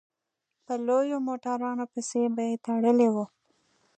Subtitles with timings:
[0.65, 3.25] په لویو موټرانو پسې به يې تړلي وو.